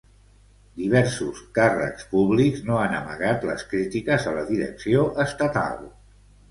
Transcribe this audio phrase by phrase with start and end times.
[0.79, 5.91] Diversos càrrecs públics no han amagat les crítiques a la direcció estatal.